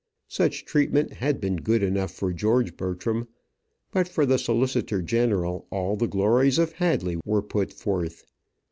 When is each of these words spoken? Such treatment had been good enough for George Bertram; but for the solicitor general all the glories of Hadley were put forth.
Such 0.29 0.65
treatment 0.65 1.13
had 1.13 1.39
been 1.39 1.57
good 1.57 1.83
enough 1.83 2.09
for 2.09 2.33
George 2.33 2.75
Bertram; 2.75 3.27
but 3.91 4.07
for 4.07 4.25
the 4.25 4.39
solicitor 4.39 4.99
general 4.99 5.67
all 5.69 5.95
the 5.95 6.07
glories 6.07 6.57
of 6.57 6.71
Hadley 6.71 7.17
were 7.23 7.43
put 7.43 7.71
forth. 7.71 8.25